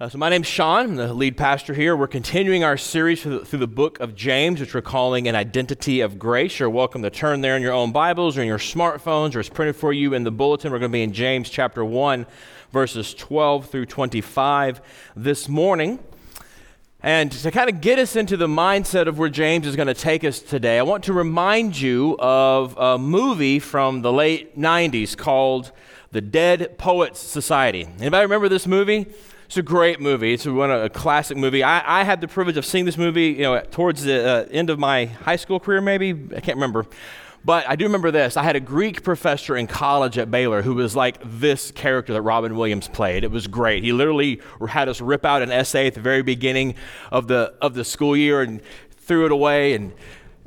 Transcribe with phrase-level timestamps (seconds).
[0.00, 0.84] Uh, so, my name's Sean.
[0.84, 1.96] I'm the lead pastor here.
[1.96, 5.34] We're continuing our series through the, through the, book of James, which we're calling An
[5.34, 6.60] Identity of Grace.
[6.60, 9.48] You're welcome to turn there in your own Bibles or in your smartphones, or it's
[9.48, 10.70] printed for you in the bulletin.
[10.70, 12.26] We're going to be in James chapter 1,
[12.70, 14.80] verses 12 through 25
[15.16, 15.98] this morning.
[17.02, 19.94] And to kind of get us into the mindset of where James is going to
[19.94, 25.16] take us today, I want to remind you of a movie from the late 90s
[25.16, 25.72] called
[26.12, 27.88] The Dead Poets Society.
[27.98, 29.12] Anybody remember this movie?
[29.48, 30.34] It's a great movie.
[30.34, 31.62] It's one a classic movie.
[31.62, 34.68] I, I, had the privilege of seeing this movie, you know, towards the uh, end
[34.68, 36.84] of my high school career, maybe I can't remember.
[37.46, 38.36] But I do remember this.
[38.36, 42.20] I had a Greek professor in college at Baylor who was like this character that
[42.20, 43.24] Robin Williams played.
[43.24, 43.82] It was great.
[43.82, 46.74] He literally had us rip out an essay at the very beginning
[47.10, 48.60] of the of the school year and
[48.98, 49.94] threw it away and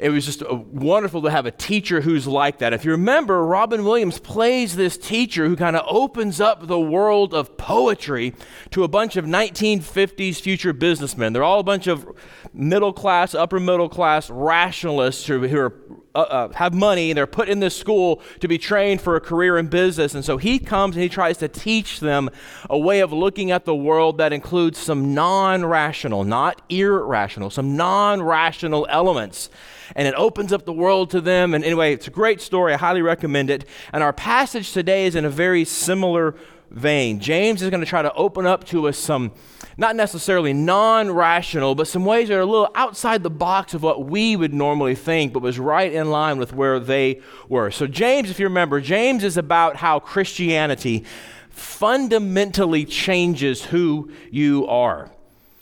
[0.02, 2.74] it was just wonderful to have a teacher who's like that.
[2.74, 7.36] If you remember, Robin Williams plays this teacher who kind of opens up the world
[7.36, 8.34] of poetry
[8.72, 11.34] to a bunch of 1950s future businessmen.
[11.34, 12.08] They're all a bunch of
[12.52, 15.80] middle class, upper middle class rationalists who, who are,
[16.14, 19.22] uh, uh, have money and they're put in this school to be trained for a
[19.22, 20.14] career in business.
[20.14, 22.30] And so he comes and he tries to teach them
[22.70, 27.78] a way of looking at the world that includes some non rational, not irrational, some
[27.78, 29.50] non rational elements
[29.96, 31.54] and it opens up the world to them.
[31.54, 32.74] And anyway, it's a great story.
[32.74, 33.66] I highly recommend it.
[33.94, 36.36] And our passage today is in a very similar
[36.70, 37.20] vein.
[37.20, 39.32] James is going to try to open up to us some,
[39.78, 43.84] not necessarily non rational, but some ways that are a little outside the box of
[43.84, 47.72] what we would normally think, but was right in line with where they were.
[47.72, 51.06] So, James, if you remember, James is about how Christianity
[51.50, 55.12] fundamentally changes who you are.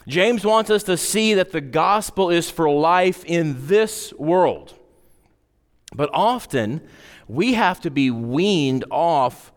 [0.07, 4.73] James wants us to see that the gospel is for life in this world.
[5.93, 6.81] But often,
[7.27, 9.51] we have to be weaned off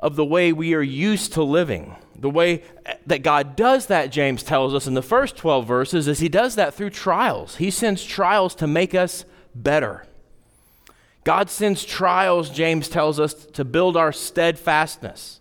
[0.00, 1.96] of the way we are used to living.
[2.18, 2.62] The way
[3.06, 6.56] that God does that, James tells us in the first 12 verses, is He does
[6.56, 7.56] that through trials.
[7.56, 10.04] He sends trials to make us better.
[11.24, 15.38] God sends trials, James tells us, to build our steadfastness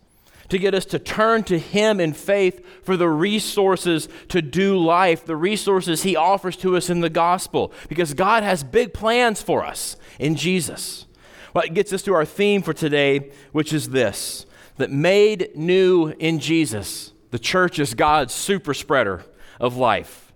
[0.49, 5.25] to get us to turn to Him in faith for the resources to do life,
[5.25, 9.65] the resources He offers to us in the gospel, because God has big plans for
[9.65, 11.05] us in Jesus.
[11.53, 14.45] Well, it gets us to our theme for today, which is this
[14.77, 19.25] that made new in Jesus, the church is God's super spreader
[19.59, 20.31] of life.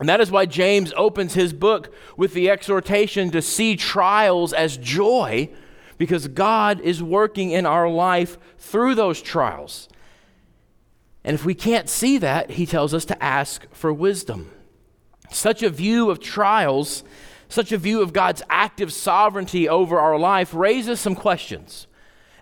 [0.00, 4.78] And that is why James opens his book with the exhortation to see trials as
[4.78, 5.50] joy
[5.98, 9.90] because God is working in our life through those trials.
[11.22, 14.50] And if we can't see that, he tells us to ask for wisdom.
[15.30, 17.04] Such a view of trials,
[17.50, 21.86] such a view of God's active sovereignty over our life raises some questions.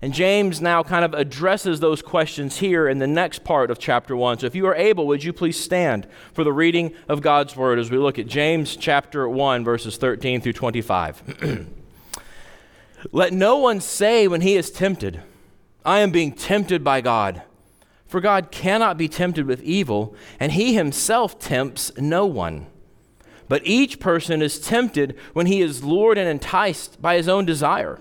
[0.00, 4.16] And James now kind of addresses those questions here in the next part of chapter
[4.16, 4.38] 1.
[4.38, 7.80] So if you are able, would you please stand for the reading of God's word
[7.80, 11.66] as we look at James chapter 1, verses 13 through 25.
[13.12, 15.22] Let no one say when he is tempted,
[15.84, 17.42] I am being tempted by God.
[18.06, 22.66] For God cannot be tempted with evil, and he himself tempts no one.
[23.48, 28.00] But each person is tempted when he is lured and enticed by his own desire.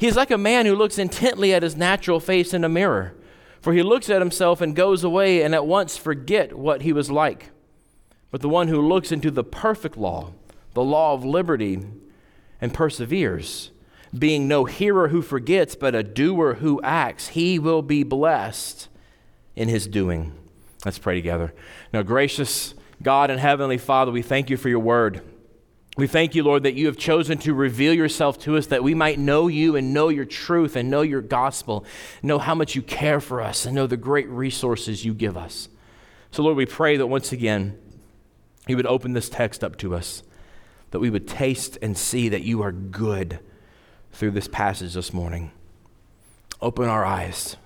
[0.00, 3.14] he is like a man who looks intently at his natural face in a mirror.
[3.60, 7.10] For he looks at himself and goes away and at once forget what he was
[7.10, 7.50] like.
[8.30, 10.32] But the one who looks into the perfect law,
[10.72, 11.80] the law of liberty,
[12.62, 13.72] and perseveres,
[14.18, 18.88] being no hearer who forgets, but a doer who acts, he will be blessed
[19.54, 20.32] in his doing.
[20.82, 21.52] Let's pray together.
[21.92, 22.72] Now, gracious
[23.02, 25.20] God and Heavenly Father, we thank you for your word.
[26.00, 28.94] We thank you, Lord, that you have chosen to reveal yourself to us that we
[28.94, 31.84] might know you and know your truth and know your gospel,
[32.22, 35.68] know how much you care for us, and know the great resources you give us.
[36.30, 37.78] So, Lord, we pray that once again,
[38.66, 40.22] you would open this text up to us,
[40.90, 43.38] that we would taste and see that you are good
[44.10, 45.50] through this passage this morning.
[46.62, 47.56] Open our eyes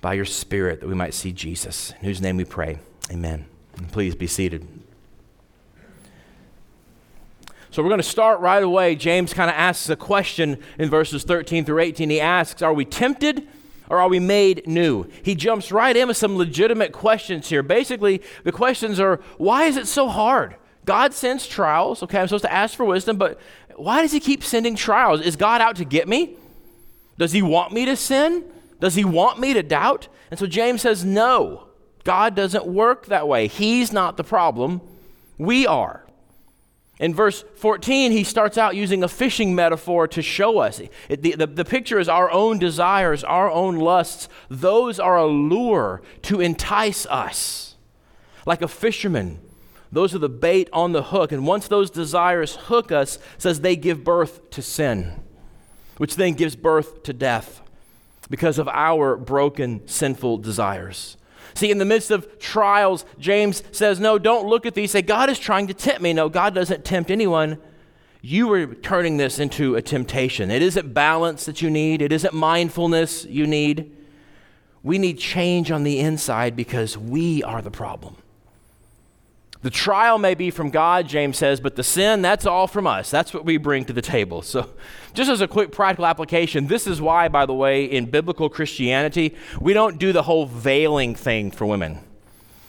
[0.00, 2.78] by your Spirit that we might see Jesus, in whose name we pray.
[3.10, 3.44] Amen.
[3.76, 4.66] And please be seated.
[7.70, 8.96] So we're going to start right away.
[8.96, 12.08] James kind of asks a question in verses 13 through 18.
[12.10, 13.46] He asks, Are we tempted
[13.90, 15.04] or are we made new?
[15.22, 17.62] He jumps right in with some legitimate questions here.
[17.62, 20.56] Basically, the questions are why is it so hard?
[20.86, 22.02] God sends trials.
[22.02, 23.38] Okay, I'm supposed to ask for wisdom, but
[23.76, 25.20] why does he keep sending trials?
[25.20, 26.36] Is God out to get me?
[27.18, 28.44] Does he want me to sin?
[28.80, 30.08] Does he want me to doubt?
[30.30, 31.68] And so James says, No,
[32.04, 33.46] God doesn't work that way.
[33.46, 34.80] He's not the problem,
[35.36, 36.07] we are.
[37.00, 40.80] In verse 14, he starts out using a fishing metaphor to show us.
[41.08, 44.28] It, the, the, the, picture is our own desires, our own lusts.
[44.48, 47.76] Those are a lure to entice us.
[48.46, 49.38] Like a fisherman,
[49.92, 51.30] those are the bait on the hook.
[51.30, 55.22] And once those desires hook us, says they give birth to sin,
[55.98, 57.60] which then gives birth to death
[58.28, 61.16] because of our broken, sinful desires.
[61.54, 64.90] See, in the midst of trials, James says, No, don't look at these.
[64.90, 66.12] Say, God is trying to tempt me.
[66.12, 67.58] No, God doesn't tempt anyone.
[68.20, 70.50] You are turning this into a temptation.
[70.50, 73.94] It isn't balance that you need, it isn't mindfulness you need.
[74.82, 78.16] We need change on the inside because we are the problem.
[79.62, 83.10] The trial may be from God, James says, but the sin, that's all from us.
[83.10, 84.40] That's what we bring to the table.
[84.40, 84.70] So,
[85.14, 89.34] just as a quick practical application, this is why, by the way, in biblical Christianity,
[89.60, 91.98] we don't do the whole veiling thing for women.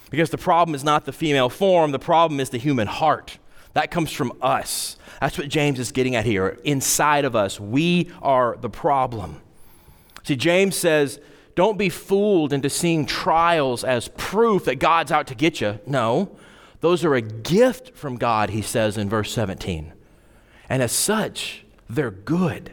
[0.10, 3.38] Because the problem is not the female form, the problem is the human heart.
[3.74, 4.98] That comes from us.
[5.22, 6.58] That's what James is getting at here.
[6.64, 9.42] Inside of us, we are the problem.
[10.24, 11.20] See, James says,
[11.54, 15.80] don't be fooled into seeing trials as proof that God's out to get you.
[15.86, 16.36] No.
[16.82, 19.94] Those are a gift from God, he says in verse 17.
[20.70, 22.72] And as such, they're good.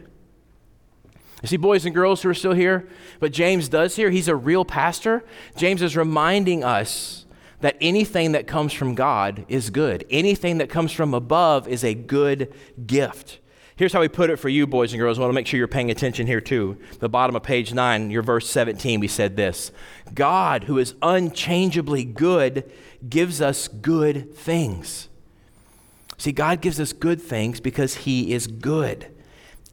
[1.42, 2.88] You see, boys and girls who are still here,
[3.20, 5.24] but James does here, he's a real pastor.
[5.56, 7.26] James is reminding us
[7.60, 10.04] that anything that comes from God is good.
[10.10, 12.52] Anything that comes from above is a good
[12.86, 13.38] gift.
[13.76, 15.18] Here's how we put it for you, boys and girls.
[15.18, 16.78] I want to make sure you're paying attention here, too.
[16.98, 19.70] The bottom of page 9, your verse 17, we said this
[20.14, 22.70] God, who is unchangeably good,
[23.06, 25.08] gives us good things.
[26.16, 29.08] See, God gives us good things because He is good.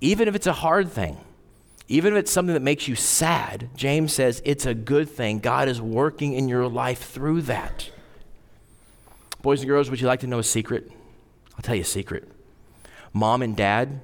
[0.02, 1.16] Even if it's a hard thing,
[1.88, 5.40] even if it's something that makes you sad, James says it's a good thing.
[5.40, 7.90] God is working in your life through that.
[9.42, 10.92] Boys and girls, would you like to know a secret?
[11.56, 12.32] I'll tell you a secret.
[13.13, 14.01] Mom and dad,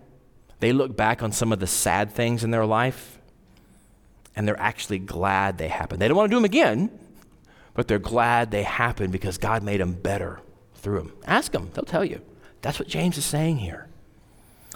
[0.60, 3.20] they look back on some of the sad things in their life
[4.36, 6.02] and they're actually glad they happened.
[6.02, 6.90] They don't want to do them again,
[7.74, 10.40] but they're glad they happened because God made them better
[10.76, 11.14] through them.
[11.26, 12.22] Ask them, they'll tell you.
[12.62, 13.88] That's what James is saying here.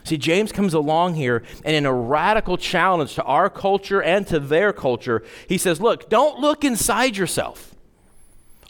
[0.03, 4.37] See, James comes along here, and in a radical challenge to our culture and to
[4.37, 7.72] their culture, he says, Look, don't look inside yourself.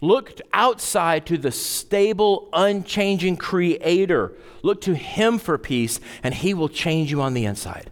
[0.04, 4.34] Look outside to the stable, unchanging Creator.
[4.62, 7.90] Look to Him for peace, and He will change you on the inside.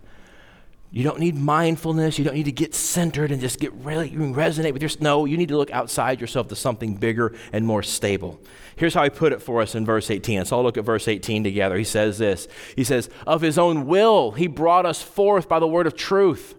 [0.91, 2.19] You don't need mindfulness.
[2.19, 4.91] You don't need to get centered and just get really resonate with your.
[4.99, 8.41] No, you need to look outside yourself to something bigger and more stable.
[8.75, 10.43] Here's how he put it for us in verse 18.
[10.43, 11.77] So I'll look at verse 18 together.
[11.77, 15.67] He says this He says, Of his own will, he brought us forth by the
[15.67, 16.55] word of truth,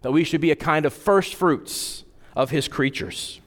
[0.00, 3.42] that we should be a kind of first fruits of his creatures.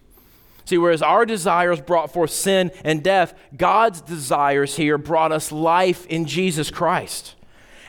[0.69, 6.05] See, whereas our desires brought forth sin and death, God's desires here brought us life
[6.05, 7.33] in Jesus Christ.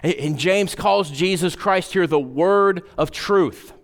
[0.03, 3.75] And James calls Jesus Christ here the Word of Truth.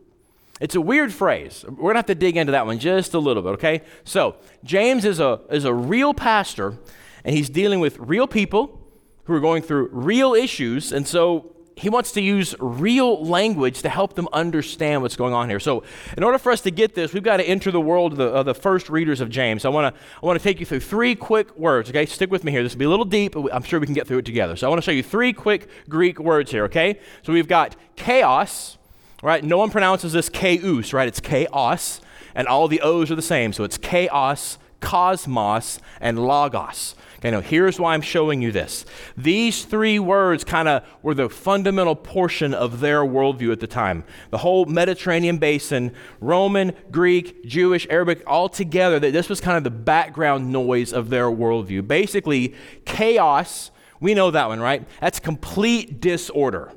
[0.63, 1.63] It's a weird phrase.
[1.69, 3.83] We're going to have to dig into that one just a little bit, okay?
[4.05, 6.79] So, James is a, is a real pastor,
[7.23, 8.81] and he's dealing with real people
[9.25, 10.91] who are going through real issues.
[10.91, 15.51] And so, he wants to use real language to help them understand what's going on
[15.51, 15.61] here.
[15.61, 15.83] So,
[16.17, 18.25] in order for us to get this, we've got to enter the world of the,
[18.25, 19.67] of the first readers of James.
[19.67, 21.91] I want to I want to take you through three quick words.
[21.91, 22.63] Okay, stick with me here.
[22.63, 24.57] This will be a little deep, but I'm sure we can get through it together.
[24.57, 26.65] So I want to show you three quick Greek words here.
[26.65, 28.79] Okay, so we've got chaos.
[29.23, 29.43] Right?
[29.45, 30.95] No one pronounces this chaos.
[30.95, 31.09] Right?
[31.09, 32.01] It's chaos,
[32.35, 33.53] and all the O's are the same.
[33.53, 36.95] So it's chaos, cosmos, and logos.
[37.19, 38.85] Okay, now here's why I'm showing you this.
[39.17, 44.05] These three words kind of were the fundamental portion of their worldview at the time.
[44.31, 49.71] The whole Mediterranean basin, Roman, Greek, Jewish, Arabic, all together, this was kind of the
[49.71, 51.89] background noise of their worldview.
[51.89, 52.55] Basically,
[52.85, 54.87] chaos, we know that one, right?
[55.01, 56.73] That's complete disorder.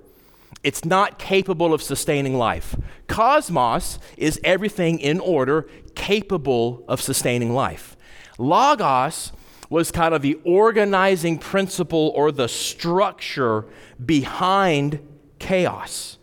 [0.63, 2.75] It's not capable of sustaining life.
[3.07, 5.67] Cosmos is everything in order
[6.09, 7.95] capable of sustaining life.
[8.39, 9.31] Logos
[9.69, 13.65] was kind of the organizing principle or the structure
[14.03, 16.17] behind chaos.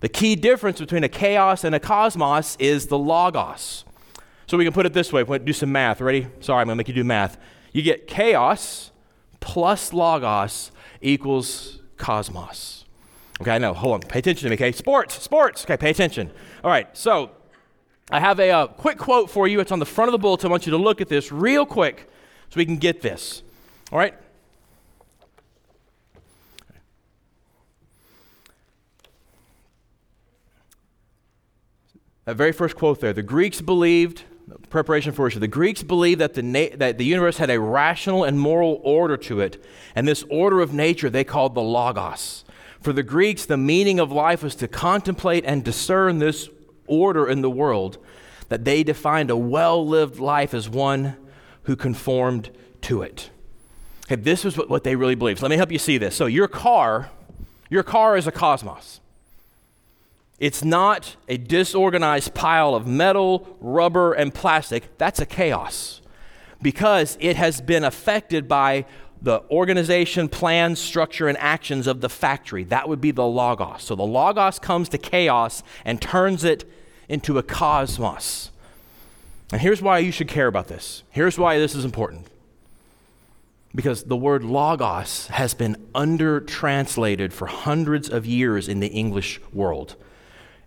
[0.00, 3.86] The key difference between a chaos and a cosmos is the logos.
[4.46, 5.24] So we can put it this way.
[5.38, 6.02] do some math.
[6.02, 6.26] Ready?
[6.40, 7.38] Sorry, I'm going to make you do math.
[7.72, 8.90] You get chaos
[9.40, 10.70] plus logos
[11.00, 12.84] equals cosmos.
[13.40, 13.72] Okay, I know.
[13.72, 14.00] Hold on.
[14.00, 14.72] Pay attention to me, okay?
[14.72, 15.64] Sports, sports.
[15.64, 16.30] Okay, pay attention.
[16.62, 17.30] All right, so
[18.12, 19.60] I have a, uh, quick quote for you.
[19.60, 20.48] It's on the front of the bulletin.
[20.48, 22.10] I want you to look at this real quick
[22.48, 23.42] so we can get this.
[23.92, 24.14] All right?
[32.24, 34.24] That very first quote there the Greeks believed,
[34.68, 38.24] preparation for worship, the Greeks believed that the, na- that the universe had a rational
[38.24, 39.64] and moral order to it,
[39.94, 42.44] and this order of nature they called the Logos.
[42.80, 46.48] For the Greeks, the meaning of life was to contemplate and discern this
[46.90, 47.98] order in the world,
[48.50, 51.16] that they defined a well lived life as one
[51.62, 52.50] who conformed
[52.82, 53.30] to it.
[54.06, 55.38] Okay, this was what, what they really believed.
[55.38, 56.16] So let me help you see this.
[56.16, 57.10] So your car,
[57.68, 59.00] your car is a cosmos.
[60.40, 64.96] It's not a disorganized pile of metal, rubber, and plastic.
[64.98, 66.00] That's a chaos
[66.62, 68.86] because it has been affected by
[69.22, 72.64] the organization, plan, structure, and actions of the factory.
[72.64, 73.82] That would be the logos.
[73.82, 76.64] So the logos comes to chaos and turns it
[77.10, 78.52] into a cosmos.
[79.52, 81.02] And here's why you should care about this.
[81.10, 82.28] Here's why this is important.
[83.74, 89.40] Because the word logos has been under translated for hundreds of years in the English
[89.52, 89.96] world.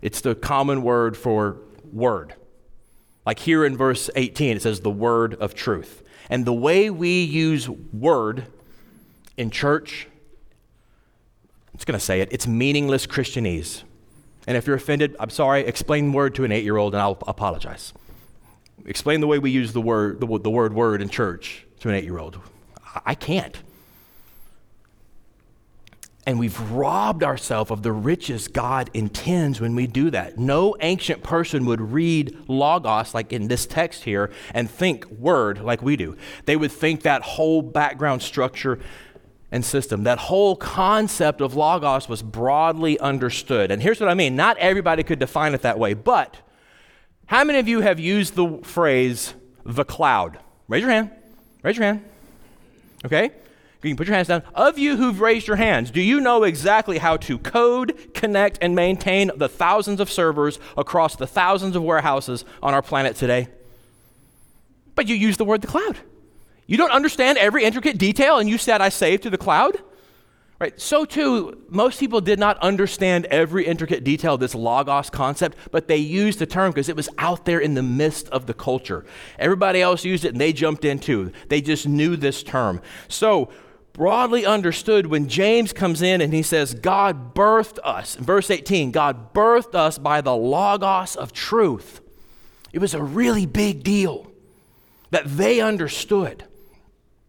[0.02, 1.56] It's the common word for
[1.90, 2.34] word.
[3.24, 6.02] Like here in verse 18, it says the word of truth.
[6.28, 8.46] And the way we use word
[9.38, 10.08] in church,
[11.72, 13.82] it's going to say it, it's meaningless Christianese.
[14.46, 17.18] And if you're offended, I'm sorry, explain word to an eight year old and I'll
[17.26, 17.92] apologize.
[18.86, 21.94] Explain the way we use the word, the, the word word in church to an
[21.94, 22.38] eight year old.
[23.04, 23.58] I can't.
[26.26, 30.38] And we've robbed ourselves of the riches God intends when we do that.
[30.38, 35.82] No ancient person would read Logos, like in this text here, and think word like
[35.82, 36.16] we do.
[36.46, 38.78] They would think that whole background structure
[39.54, 43.70] and system, that whole concept of Logos was broadly understood.
[43.70, 46.36] And here's what I mean not everybody could define it that way, but
[47.26, 49.32] how many of you have used the phrase
[49.64, 50.40] the cloud?
[50.66, 51.10] Raise your hand.
[51.62, 52.04] Raise your hand.
[53.04, 53.30] Okay?
[53.84, 54.42] You can put your hands down.
[54.56, 58.74] Of you who've raised your hands, do you know exactly how to code, connect, and
[58.74, 63.46] maintain the thousands of servers across the thousands of warehouses on our planet today?
[64.96, 66.00] But you use the word the cloud.
[66.66, 69.78] You don't understand every intricate detail, and you said, I saved to the cloud?
[70.60, 70.80] Right?
[70.80, 75.88] So, too, most people did not understand every intricate detail of this logos concept, but
[75.88, 79.04] they used the term because it was out there in the midst of the culture.
[79.38, 81.32] Everybody else used it and they jumped in too.
[81.48, 82.80] They just knew this term.
[83.08, 83.50] So,
[83.92, 88.16] broadly understood when James comes in and he says, God birthed us.
[88.16, 92.00] In verse 18, God birthed us by the logos of truth.
[92.72, 94.30] It was a really big deal
[95.10, 96.44] that they understood.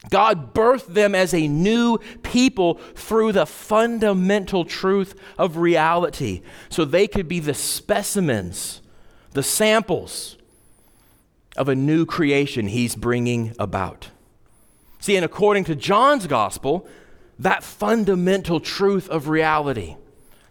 [0.09, 7.07] God birthed them as a new people through the fundamental truth of reality so they
[7.07, 8.81] could be the specimens,
[9.31, 10.37] the samples
[11.57, 14.09] of a new creation he's bringing about.
[14.99, 16.87] See, and according to John's gospel,
[17.39, 19.95] that fundamental truth of reality,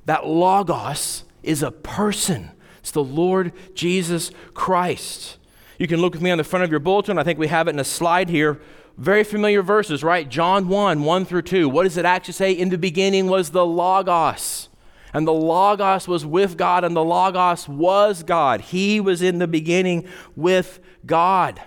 [0.07, 2.51] that logos, is a person.
[2.79, 5.37] It's the Lord Jesus Christ.
[5.79, 7.19] You can look with me on the front of your bulletin.
[7.19, 8.61] I think we have it in a slide here
[8.97, 10.29] very familiar verses, right?
[10.29, 11.69] John 1, 1 through 2.
[11.69, 12.53] What does it actually say?
[12.53, 14.69] In the beginning was the Logos.
[15.13, 18.61] And the Logos was with God, and the Logos was God.
[18.61, 21.61] He was in the beginning with God.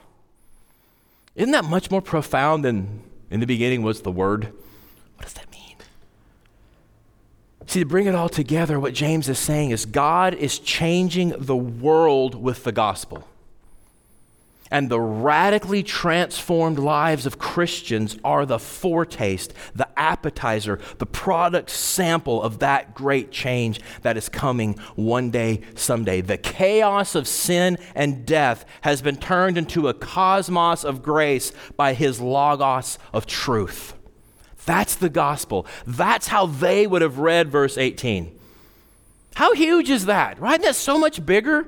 [1.35, 4.53] Isn't that much more profound than in the beginning was the Word?
[5.15, 5.75] What does that mean?
[7.67, 11.55] See, to bring it all together, what James is saying is God is changing the
[11.55, 13.27] world with the gospel.
[14.69, 22.41] And the radically transformed lives of Christians are the foretaste, the appetizer, the product sample
[22.41, 26.21] of that great change that is coming one day, someday.
[26.21, 31.93] The chaos of sin and death has been turned into a cosmos of grace by
[31.93, 33.93] his logos of truth.
[34.65, 35.65] That's the gospel.
[35.85, 38.37] That's how they would have read verse 18.
[39.35, 40.39] How huge is that?
[40.39, 40.61] Right?
[40.61, 41.67] That's so much bigger.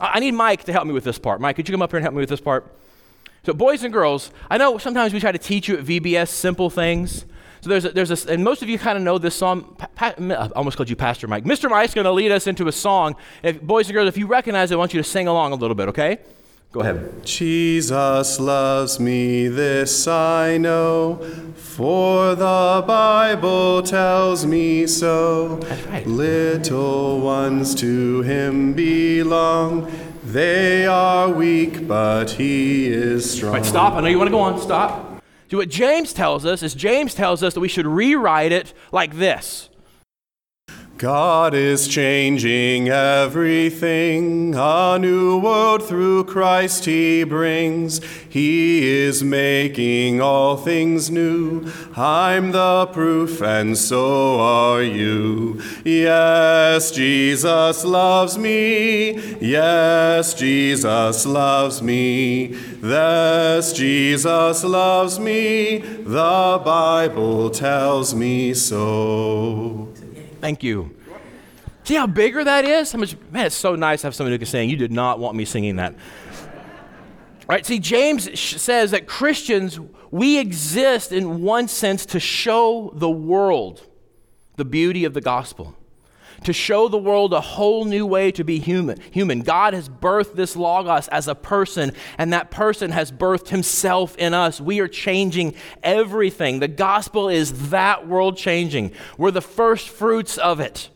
[0.00, 1.40] I need Mike to help me with this part.
[1.40, 2.70] Mike, could you come up here and help me with this part?
[3.44, 6.68] So, boys and girls, I know sometimes we try to teach you at VBS simple
[6.68, 7.24] things.
[7.60, 9.74] So there's a, there's a, and most of you kind of know this song.
[9.78, 11.44] Pa, pa, I almost called you Pastor Mike.
[11.44, 11.70] Mr.
[11.70, 13.16] Mike's going to lead us into a song.
[13.42, 15.56] If, boys and girls, if you recognize it, I want you to sing along a
[15.56, 16.18] little bit, okay?
[16.72, 17.24] Go ahead.
[17.24, 21.16] Jesus loves me, this I know,
[21.54, 25.56] for the Bible tells me so.
[25.88, 26.06] Right.
[26.06, 29.90] Little ones to him belong.
[30.22, 33.54] They are weak, but he is strong.
[33.54, 33.94] Right, stop.
[33.94, 34.60] I know you want to go on.
[34.60, 35.22] Stop.
[35.50, 39.14] See, what James tells us is James tells us that we should rewrite it like
[39.14, 39.70] this
[40.98, 44.54] God is changing everything.
[44.56, 48.02] A new world through Christ He brings.
[48.30, 51.70] He is making all things new.
[51.94, 55.60] I'm the proof, and so are you.
[55.84, 59.36] Yes, Jesus loves me.
[59.38, 62.56] Yes, Jesus loves me.
[62.82, 65.78] Yes, Jesus loves me.
[65.78, 69.92] The Bible tells me so.
[70.40, 70.96] Thank you.
[71.84, 72.92] See how bigger that is?
[72.92, 74.68] How much, man, it's so nice to have somebody who can sing.
[74.68, 75.94] You did not want me singing that.
[77.48, 77.64] Right?
[77.64, 79.78] See, James says that Christians,
[80.10, 83.86] we exist in one sense to show the world
[84.56, 85.76] the beauty of the gospel,
[86.44, 88.98] to show the world a whole new way to be human.
[89.12, 89.40] Human.
[89.40, 94.34] God has birthed this logos as a person, and that person has birthed himself in
[94.34, 94.60] us.
[94.60, 96.60] We are changing everything.
[96.60, 98.92] The gospel is that world changing.
[99.18, 100.90] We're the first fruits of it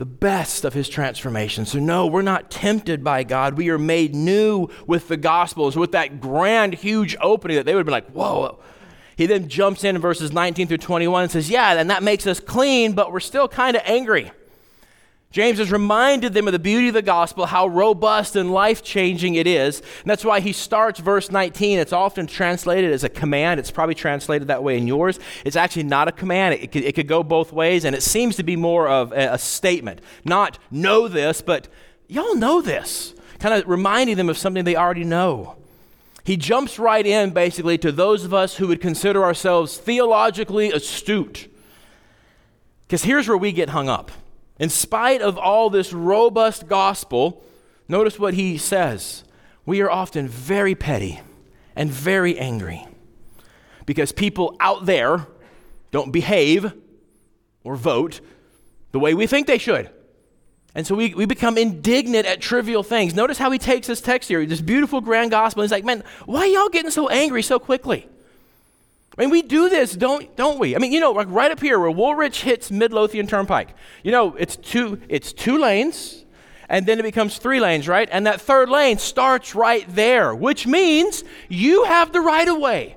[0.00, 1.66] the best of his transformation.
[1.66, 3.58] So, no, we're not tempted by God.
[3.58, 7.84] We are made new with the Gospels, with that grand, huge opening that they would
[7.84, 8.60] been like, whoa.
[9.20, 12.26] He then jumps in in verses 19 through 21 and says, Yeah, and that makes
[12.26, 14.32] us clean, but we're still kind of angry.
[15.30, 19.34] James has reminded them of the beauty of the gospel, how robust and life changing
[19.34, 19.80] it is.
[19.80, 21.78] And that's why he starts verse 19.
[21.78, 23.60] It's often translated as a command.
[23.60, 25.20] It's probably translated that way in yours.
[25.44, 28.36] It's actually not a command, it could, it could go both ways, and it seems
[28.36, 30.00] to be more of a, a statement.
[30.24, 31.68] Not know this, but
[32.08, 33.12] y'all know this.
[33.38, 35.59] Kind of reminding them of something they already know.
[36.30, 41.52] He jumps right in basically to those of us who would consider ourselves theologically astute.
[42.86, 44.12] Because here's where we get hung up.
[44.56, 47.42] In spite of all this robust gospel,
[47.88, 49.24] notice what he says.
[49.66, 51.20] We are often very petty
[51.74, 52.86] and very angry
[53.84, 55.26] because people out there
[55.90, 56.72] don't behave
[57.64, 58.20] or vote
[58.92, 59.90] the way we think they should.
[60.74, 63.14] And so we, we become indignant at trivial things.
[63.14, 65.62] Notice how he takes this text here, this beautiful grand gospel.
[65.62, 68.06] He's like, man, why y'all getting so angry so quickly?
[69.18, 70.76] I mean, we do this, don't, don't we?
[70.76, 74.36] I mean, you know, like right up here where Woolridge hits Midlothian Turnpike, you know,
[74.36, 76.24] it's two, it's two lanes,
[76.68, 78.08] and then it becomes three lanes, right?
[78.12, 82.96] And that third lane starts right there, which means you have the right of way,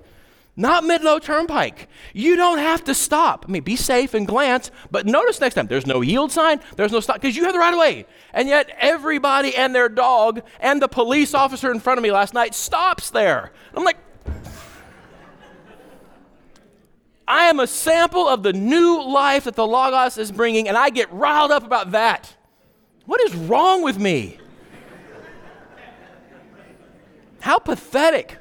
[0.55, 1.87] not Midlow Turnpike.
[2.13, 3.45] You don't have to stop.
[3.47, 6.91] I mean, be safe and glance, but notice next time there's no yield sign, there's
[6.91, 8.05] no stop, because you have the right of way.
[8.33, 12.33] And yet everybody and their dog and the police officer in front of me last
[12.33, 13.51] night stops there.
[13.73, 13.97] I'm like,
[17.27, 20.89] I am a sample of the new life that the Logos is bringing, and I
[20.89, 22.35] get riled up about that.
[23.05, 24.37] What is wrong with me?
[27.39, 28.37] How pathetic.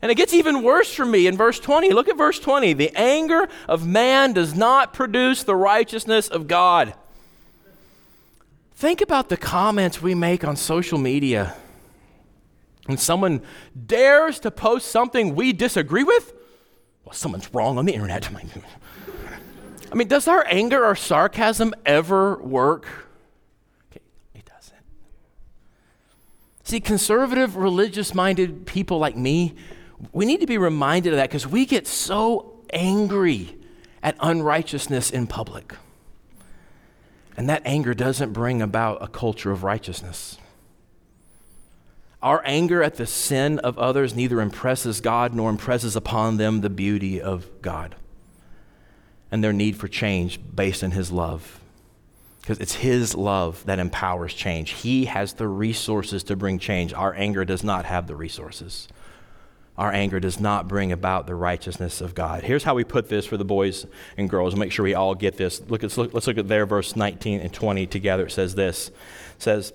[0.00, 1.90] And it gets even worse for me in verse 20.
[1.90, 2.72] Look at verse 20.
[2.72, 6.94] The anger of man does not produce the righteousness of God.
[8.76, 11.54] Think about the comments we make on social media.
[12.86, 13.42] When someone
[13.86, 16.32] dares to post something we disagree with,
[17.04, 18.30] well, someone's wrong on the internet.
[19.92, 22.86] I mean, does our anger or sarcasm ever work?
[23.92, 24.76] It doesn't.
[26.62, 29.54] See, conservative, religious minded people like me,
[30.12, 33.56] we need to be reminded of that because we get so angry
[34.02, 35.74] at unrighteousness in public.
[37.36, 40.38] And that anger doesn't bring about a culture of righteousness.
[42.20, 46.70] Our anger at the sin of others neither impresses God nor impresses upon them the
[46.70, 47.94] beauty of God
[49.30, 51.60] and their need for change based on His love.
[52.40, 54.70] Because it's His love that empowers change.
[54.70, 56.92] He has the resources to bring change.
[56.92, 58.88] Our anger does not have the resources.
[59.78, 62.42] Our anger does not bring about the righteousness of God.
[62.42, 63.86] Here's how we put this for the boys
[64.16, 64.56] and girls.
[64.56, 65.62] Make sure we all get this.
[65.68, 68.26] Look, let's, look, let's look at their verse 19 and 20 together.
[68.26, 68.88] It says this.
[68.88, 68.94] It
[69.38, 69.72] says,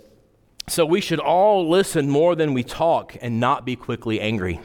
[0.68, 4.60] so we should all listen more than we talk and not be quickly angry,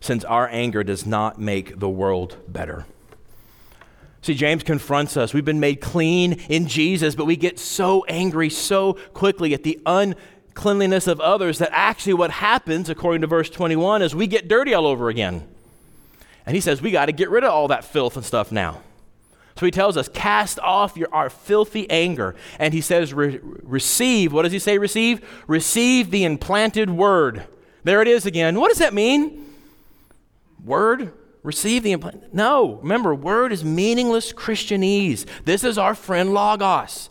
[0.00, 2.86] since our anger does not make the world better.
[4.22, 5.32] See, James confronts us.
[5.32, 9.80] We've been made clean in Jesus, but we get so angry so quickly at the
[10.56, 14.72] uncleanliness of others that actually what happens, according to verse 21, is we get dirty
[14.72, 15.46] all over again.
[16.46, 18.80] And he says, we got to get rid of all that filth and stuff now.
[19.58, 22.34] So he tells us, cast off your, our filthy anger.
[22.58, 24.32] And he says, Re- receive.
[24.32, 25.26] What does he say, receive?
[25.46, 27.44] Receive the implanted word.
[27.84, 28.58] There it is again.
[28.58, 29.46] What does that mean?
[30.64, 31.12] Word?
[31.42, 32.34] Receive the implanted?
[32.34, 32.76] No.
[32.82, 35.26] Remember, word is meaningless Christianese.
[35.44, 37.10] This is our friend Logos.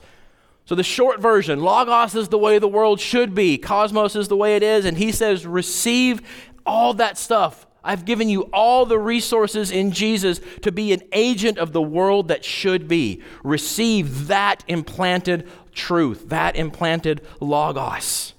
[0.65, 4.38] So the short version Logos is the way the world should be, Cosmos is the
[4.38, 4.86] way it is.
[4.86, 6.21] And he says, receive
[6.65, 11.60] all that stuff I've given you all the resources in Jesus to be an agent
[11.60, 13.21] of the world that should be.
[13.43, 18.34] Receive that implanted truth, that implanted logos.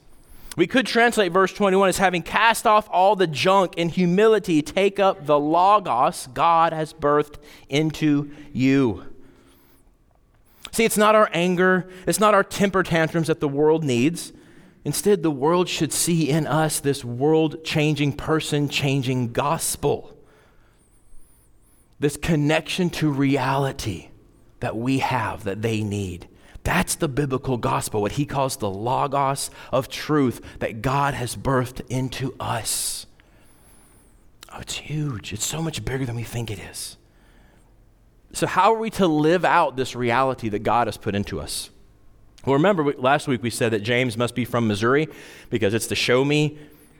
[0.56, 4.98] We could translate verse 21 as having cast off all the junk in humility, take
[4.98, 7.36] up the logos God has birthed
[7.68, 9.04] into you.
[10.76, 14.34] See, it's not our anger, it's not our temper tantrums that the world needs.
[14.84, 20.14] Instead, the world should see in us this world changing, person changing gospel.
[21.98, 24.08] This connection to reality
[24.60, 26.28] that we have, that they need.
[26.62, 31.80] That's the biblical gospel, what he calls the logos of truth that God has birthed
[31.88, 33.06] into us.
[34.52, 35.32] Oh, it's huge.
[35.32, 36.98] It's so much bigger than we think it is.
[38.36, 41.70] So, how are we to live out this reality that God has put into us?
[42.44, 45.08] Well, remember last week we said that James must be from Missouri
[45.48, 46.58] because it's the show me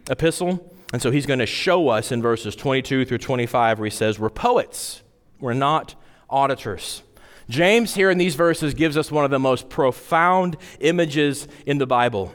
[0.08, 0.74] epistle.
[0.94, 4.18] And so he's going to show us in verses 22 through 25 where he says,
[4.18, 5.02] We're poets,
[5.38, 5.94] we're not
[6.30, 7.02] auditors.
[7.50, 11.86] James, here in these verses, gives us one of the most profound images in the
[11.86, 12.34] Bible,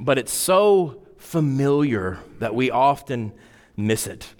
[0.00, 3.34] but it's so familiar that we often
[3.76, 4.32] miss it.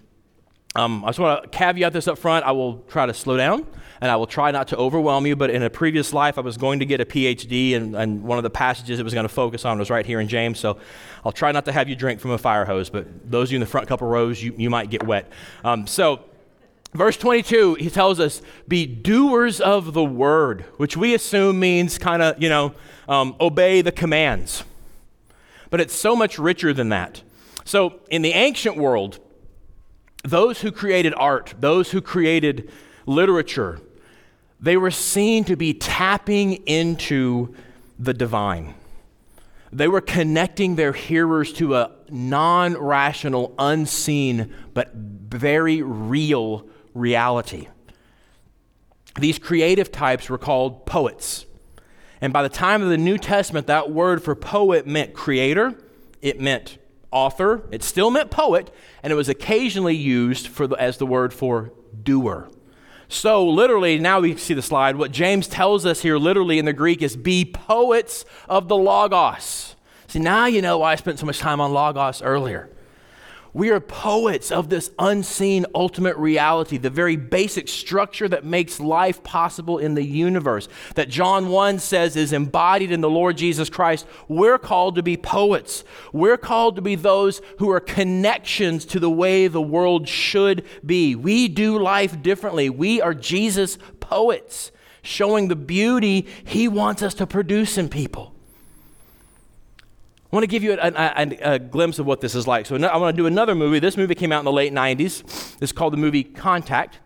[0.75, 2.45] Um, I just want to caveat this up front.
[2.45, 3.67] I will try to slow down
[4.01, 5.37] and I will try not to overwhelm you.
[5.37, 8.39] But in a previous life, I was going to get a PhD, and, and one
[8.39, 10.59] of the passages it was going to focus on was right here in James.
[10.59, 10.79] So
[11.25, 13.57] I'll try not to have you drink from a fire hose, but those of you
[13.57, 15.31] in the front couple rows, you, you might get wet.
[15.65, 16.25] Um, so,
[16.95, 22.23] verse 22, he tells us, Be doers of the word, which we assume means kind
[22.23, 22.75] of, you know,
[23.09, 24.65] um, obey the commands.
[25.71, 27.23] But it's so much richer than that.
[27.65, 29.19] So, in the ancient world,
[30.25, 32.71] those who created art, those who created
[33.07, 33.81] literature,
[34.61, 37.55] they were seen to be tapping into
[37.99, 38.75] the divine.
[39.73, 47.69] They were connecting their hearers to a non rational, unseen, but very real reality.
[49.19, 51.45] These creative types were called poets.
[52.21, 55.79] And by the time of the New Testament, that word for poet meant creator,
[56.23, 56.79] it meant
[57.11, 58.71] author, it still meant poet,
[59.03, 62.49] and it was occasionally used for the, as the word for doer.
[63.09, 64.97] So, literally, now we see the slide.
[64.97, 69.77] What James tells us here, literally in the Greek, is be poets of the Logos.
[70.09, 72.71] See, now you know why I spent so much time on Logos earlier.
[73.55, 79.23] We are poets of this unseen ultimate reality, the very basic structure that makes life
[79.23, 84.07] possible in the universe, that John 1 says is embodied in the Lord Jesus Christ.
[84.29, 85.85] We're called to be poets.
[86.13, 91.15] We're called to be those who are connections to the way the world should be.
[91.15, 92.71] We do life differently.
[92.71, 94.71] We are Jesus poets,
[95.03, 98.35] showing the beauty he wants us to produce in people.
[100.31, 102.67] I want to give you a, a, a, glimpse of what this is like.
[102.67, 103.79] So, I want to do another movie.
[103.79, 105.57] This movie came out in the late 90s.
[105.63, 106.99] It's called the movie Contact.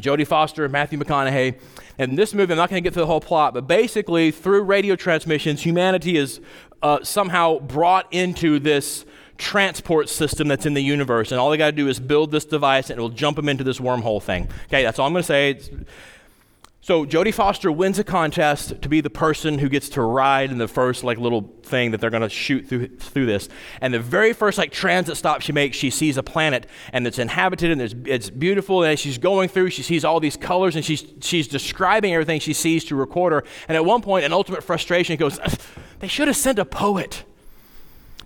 [0.00, 1.58] Jodie Foster, Matthew McConaughey.
[1.98, 4.62] And this movie, I'm not going to get through the whole plot, but basically, through
[4.62, 6.40] radio transmissions, humanity is
[6.82, 9.06] uh, somehow brought into this
[9.38, 11.32] transport system that's in the universe.
[11.32, 13.48] And all they got to do is build this device, and it will jump them
[13.48, 14.48] into this wormhole thing.
[14.66, 15.50] Okay, that's all I'm going to say.
[15.50, 15.70] It's,
[16.86, 20.58] so Jodie Foster wins a contest to be the person who gets to ride in
[20.58, 23.48] the first like little thing that they're going to shoot through through this.
[23.80, 27.18] And the very first like transit stop she makes, she sees a planet and it's
[27.18, 28.84] inhabited and it's, it's beautiful.
[28.84, 32.52] And she's going through, she sees all these colors and she's she's describing everything she
[32.52, 33.42] sees to recorder.
[33.66, 35.40] And at one point, an ultimate frustration goes,
[35.98, 37.24] "They should have sent a poet."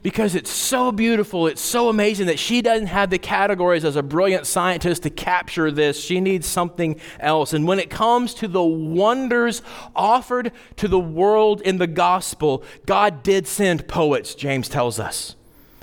[0.03, 4.03] Because it's so beautiful, it's so amazing that she doesn't have the categories as a
[4.03, 6.03] brilliant scientist to capture this.
[6.03, 7.53] She needs something else.
[7.53, 9.61] And when it comes to the wonders
[9.95, 15.37] offered to the world in the gospel, God did send poets, James tells us.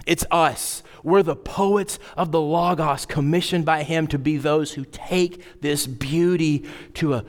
[0.07, 0.81] It's us.
[1.03, 5.85] We're the poets of the Logos, commissioned by Him to be those who take this
[5.85, 7.25] beauty to a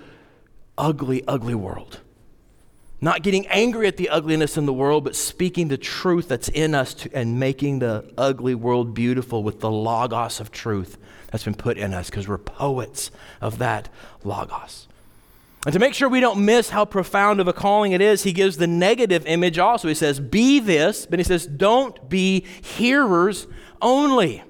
[0.78, 2.00] ugly, ugly world.
[3.00, 6.74] Not getting angry at the ugliness in the world, but speaking the truth that's in
[6.74, 10.98] us to, and making the ugly world beautiful with the logos of truth
[11.30, 13.88] that's been put in us because we're poets of that
[14.24, 14.88] logos.
[15.64, 18.32] And to make sure we don't miss how profound of a calling it is, he
[18.32, 19.86] gives the negative image also.
[19.88, 23.46] He says, Be this, but he says, Don't be hearers
[23.80, 24.42] only.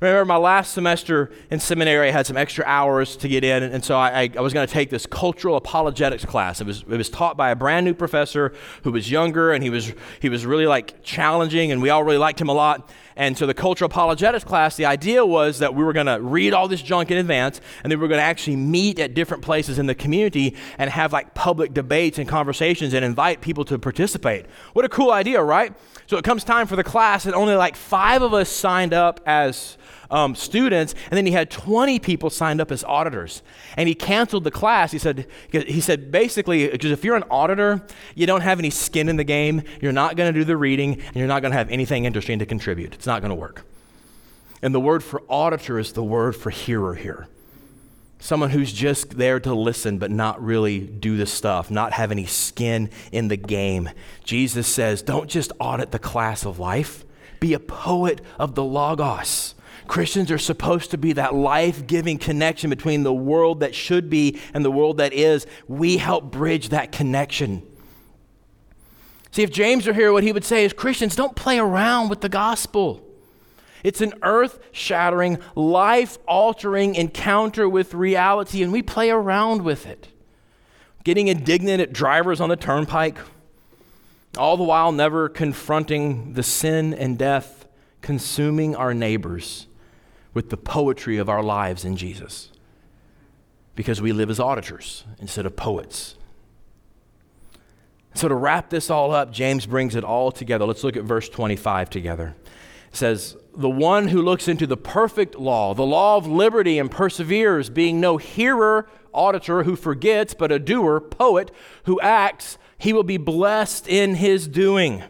[0.00, 3.84] Remember my last semester in seminary, I had some extra hours to get in, and
[3.84, 6.60] so I, I was going to take this cultural apologetics class.
[6.60, 9.68] It was, it was taught by a brand new professor who was younger, and he
[9.68, 12.88] was, he was really like challenging, and we all really liked him a lot.
[13.14, 16.54] And so the cultural apologetics class, the idea was that we were going to read
[16.54, 19.42] all this junk in advance, and then we were going to actually meet at different
[19.42, 23.78] places in the community and have like public debates and conversations and invite people to
[23.78, 24.46] participate.
[24.72, 25.74] What a cool idea, right?
[26.06, 29.20] So it comes time for the class, and only like five of us signed up
[29.26, 29.76] as
[30.10, 33.42] um, students, and then he had 20 people signed up as auditors.
[33.76, 34.92] And he canceled the class.
[34.92, 39.08] He said, he said basically, because if you're an auditor, you don't have any skin
[39.08, 41.58] in the game, you're not going to do the reading, and you're not going to
[41.58, 42.94] have anything interesting to contribute.
[42.94, 43.64] It's not going to work.
[44.62, 47.28] And the word for auditor is the word for hearer here.
[48.18, 52.26] Someone who's just there to listen but not really do the stuff, not have any
[52.26, 53.88] skin in the game.
[54.24, 57.06] Jesus says, don't just audit the class of life,
[57.40, 59.54] be a poet of the Logos.
[59.86, 64.40] Christians are supposed to be that life giving connection between the world that should be
[64.54, 65.46] and the world that is.
[65.68, 67.66] We help bridge that connection.
[69.32, 72.20] See, if James were here, what he would say is Christians, don't play around with
[72.20, 73.06] the gospel.
[73.82, 80.08] It's an earth shattering, life altering encounter with reality, and we play around with it.
[81.04, 83.18] Getting indignant at drivers on the turnpike,
[84.36, 87.59] all the while never confronting the sin and death
[88.00, 89.66] consuming our neighbors
[90.32, 92.50] with the poetry of our lives in Jesus
[93.74, 96.16] because we live as auditors instead of poets.
[98.14, 100.66] So, to wrap this all up, James brings it all together.
[100.66, 102.34] Let's look at verse 25 together.
[102.90, 106.90] It says, The one who looks into the perfect law, the law of liberty, and
[106.90, 111.52] perseveres, being no hearer, auditor who forgets, but a doer, poet
[111.84, 115.04] who acts, he will be blessed in his doing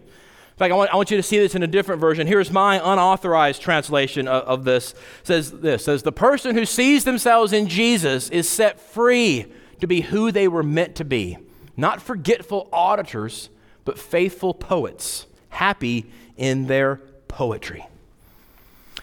[0.61, 2.27] fact, I want, I want you to see this in a different version.
[2.27, 4.93] Here's my unauthorized translation of, of this.
[4.93, 9.47] It says this says the person who sees themselves in Jesus is set free
[9.81, 11.39] to be who they were meant to be.
[11.77, 13.49] Not forgetful auditors,
[13.85, 16.97] but faithful poets, happy in their
[17.27, 17.87] poetry.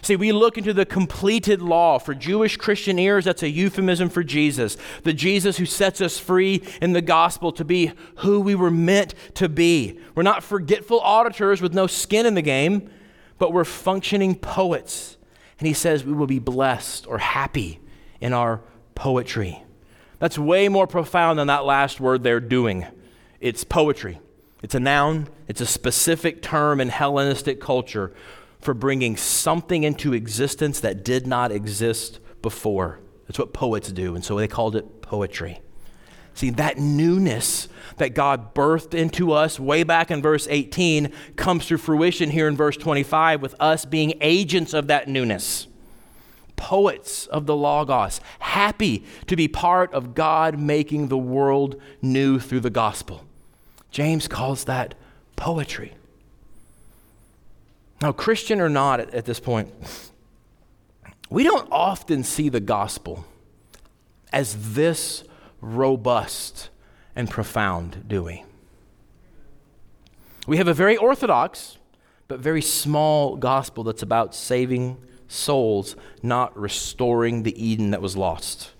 [0.07, 1.99] See, we look into the completed law.
[1.99, 6.63] For Jewish Christian ears, that's a euphemism for Jesus, the Jesus who sets us free
[6.81, 9.99] in the gospel to be who we were meant to be.
[10.15, 12.89] We're not forgetful auditors with no skin in the game,
[13.37, 15.17] but we're functioning poets.
[15.59, 17.81] And he says we will be blessed or happy
[18.21, 18.61] in our
[18.95, 19.61] poetry.
[20.19, 22.85] That's way more profound than that last word they're doing.
[23.41, 24.21] It's poetry.
[24.63, 28.13] It's a noun, it's a specific term in Hellenistic culture
[28.67, 32.99] for bringing something into existence that did not exist before.
[33.25, 35.61] That's what poets do, and so they called it poetry.
[36.33, 41.77] See, that newness that God birthed into us way back in verse 18 comes to
[41.77, 45.67] fruition here in verse 25 with us being agents of that newness.
[46.57, 52.59] Poets of the Logos, happy to be part of God making the world new through
[52.59, 53.23] the gospel.
[53.91, 54.93] James calls that
[55.37, 55.93] poetry.
[58.01, 59.73] Now, Christian or not at, this point,
[61.29, 63.25] we don't often see the gospel
[64.31, 65.23] as this
[65.61, 66.69] robust
[67.15, 68.43] and profound, do we?
[70.45, 71.77] We have a very orthodox,
[72.27, 78.73] but very small gospel that's about saving souls, not restoring the Eden that was lost.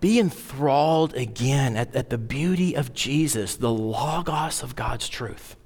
[0.00, 5.56] Be enthralled again at, at the beauty of Jesus, the Logos of God's truth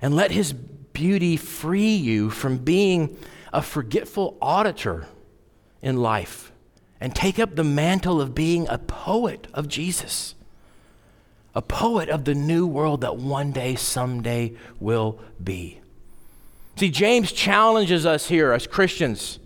[0.00, 3.16] and let his beauty free you from being
[3.52, 5.06] a forgetful auditor
[5.80, 6.52] in life
[7.00, 10.34] and take up the mantle of being a poet of Jesus,
[11.54, 15.80] a poet of the new world that one day, someday will be.
[16.76, 19.38] See, James challenges us here as Christians.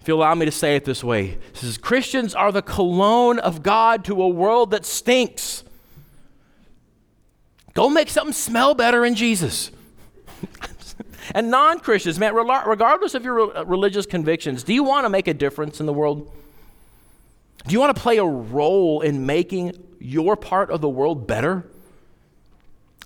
[0.00, 3.40] If you allow me to say it this way, he says, Christians are the cologne
[3.40, 5.64] of God to a world that stinks.
[7.76, 9.70] Go make something smell better in Jesus.
[11.32, 15.28] and non Christians, man, regardless of your uh, religious convictions, do you want to make
[15.28, 16.32] a difference in the world?
[17.66, 21.66] Do you want to play a role in making your part of the world better?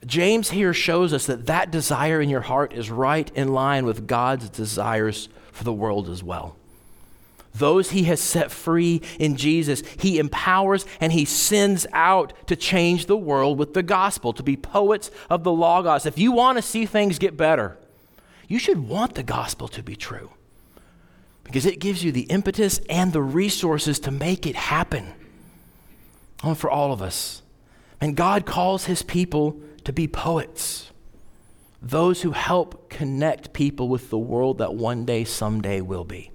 [0.06, 4.06] James here shows us that that desire in your heart is right in line with
[4.06, 6.56] God's desires for the world as well.
[7.54, 13.06] Those he has set free in Jesus, he empowers and he sends out to change
[13.06, 16.06] the world with the gospel, to be poets of the Logos.
[16.06, 17.76] If you want to see things get better,
[18.46, 20.30] you should want the gospel to be true
[21.44, 25.12] because it gives you the impetus and the resources to make it happen.
[26.44, 27.42] Oh, for all of us.
[28.00, 30.90] And God calls his people to be poets
[31.82, 36.30] those who help connect people with the world that one day, someday will be.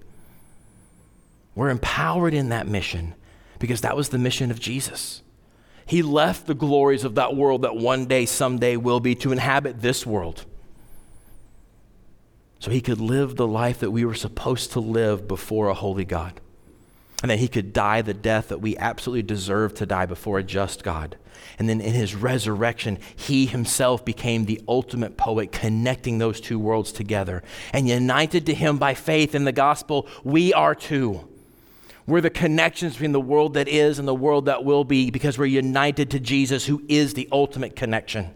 [1.56, 3.14] We're empowered in that mission
[3.58, 5.22] because that was the mission of Jesus.
[5.86, 9.80] He left the glories of that world that one day, someday will be to inhabit
[9.80, 10.44] this world.
[12.58, 16.04] So he could live the life that we were supposed to live before a holy
[16.04, 16.40] God.
[17.22, 20.42] And that he could die the death that we absolutely deserve to die before a
[20.42, 21.16] just God.
[21.58, 26.92] And then in his resurrection, he himself became the ultimate poet, connecting those two worlds
[26.92, 27.42] together.
[27.72, 31.26] And united to him by faith in the gospel, we are too.
[32.06, 35.38] We're the connections between the world that is and the world that will be because
[35.38, 38.32] we're united to Jesus, who is the ultimate connection.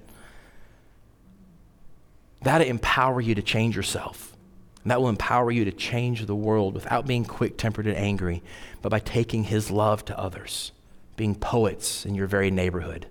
[2.43, 4.37] That'll empower you to change yourself.
[4.83, 8.43] And that will empower you to change the world without being quick tempered and angry,
[8.83, 10.73] but by taking his love to others,
[11.17, 13.07] being poets in your very neighborhood.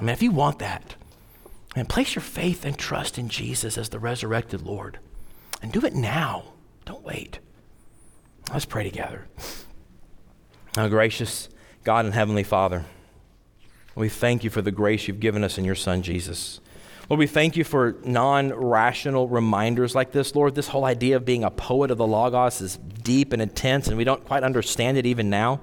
[0.00, 0.96] I mean, if you want that,
[1.74, 4.98] and place your faith and trust in Jesus as the resurrected Lord.
[5.62, 6.44] And do it now.
[6.84, 7.38] Don't wait.
[8.50, 9.26] Let's pray together.
[10.76, 11.48] Our gracious
[11.84, 12.84] God and Heavenly Father,
[13.94, 16.60] we thank you for the grace you've given us in your Son, Jesus.
[17.08, 20.34] Lord, we thank you for non rational reminders like this.
[20.34, 23.88] Lord, this whole idea of being a poet of the Logos is deep and intense,
[23.88, 25.60] and we don't quite understand it even now.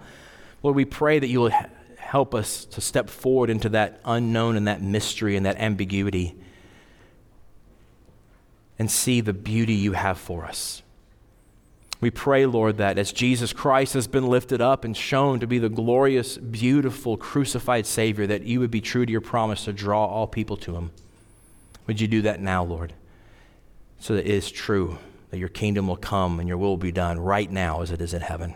[0.61, 1.53] Lord, we pray that you will
[1.97, 6.35] help us to step forward into that unknown and that mystery and that ambiguity
[8.77, 10.81] and see the beauty you have for us.
[12.01, 15.59] We pray, Lord, that as Jesus Christ has been lifted up and shown to be
[15.59, 20.05] the glorious, beautiful, crucified Savior, that you would be true to your promise to draw
[20.05, 20.91] all people to Him.
[21.87, 22.93] Would you do that now, Lord?
[23.99, 24.97] So that it is true
[25.31, 28.13] that your kingdom will come and your will be done right now as it is
[28.13, 28.55] in heaven.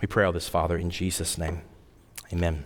[0.00, 1.62] We pray all this, Father, in Jesus' name.
[2.32, 2.64] Amen.